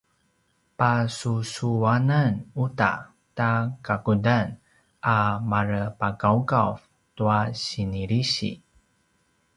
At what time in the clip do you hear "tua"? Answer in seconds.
7.15-7.39